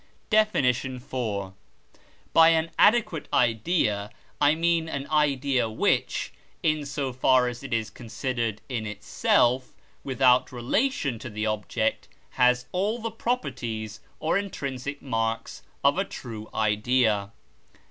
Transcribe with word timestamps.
DEFINITION 0.31 0.95
IV. 0.95 1.51
By 2.33 2.49
an 2.49 2.71
adequate 2.79 3.27
idea, 3.31 4.09
I 4.41 4.55
mean 4.55 4.89
an 4.89 5.07
idea 5.11 5.69
which, 5.69 6.33
in 6.63 6.87
so 6.87 7.13
far 7.13 7.47
as 7.47 7.61
it 7.61 7.71
is 7.71 7.91
considered 7.91 8.61
in 8.67 8.87
itself, 8.87 9.75
without 10.03 10.51
relation 10.51 11.19
to 11.19 11.29
the 11.29 11.45
object, 11.45 12.07
has 12.31 12.65
all 12.71 12.97
the 12.99 13.11
properties 13.11 13.99
or 14.19 14.39
intrinsic 14.39 15.03
marks 15.03 15.61
of 15.83 15.99
a 15.99 16.03
true 16.03 16.49
idea. 16.51 17.31